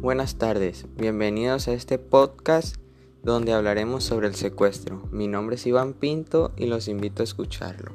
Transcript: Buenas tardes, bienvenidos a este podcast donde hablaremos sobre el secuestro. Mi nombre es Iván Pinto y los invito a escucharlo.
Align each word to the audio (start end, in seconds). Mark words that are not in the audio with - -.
Buenas 0.00 0.36
tardes, 0.36 0.86
bienvenidos 0.96 1.68
a 1.68 1.74
este 1.74 1.98
podcast 1.98 2.76
donde 3.22 3.52
hablaremos 3.52 4.02
sobre 4.02 4.28
el 4.28 4.34
secuestro. 4.34 5.06
Mi 5.12 5.28
nombre 5.28 5.56
es 5.56 5.66
Iván 5.66 5.92
Pinto 5.92 6.52
y 6.56 6.68
los 6.68 6.88
invito 6.88 7.22
a 7.22 7.24
escucharlo. 7.24 7.92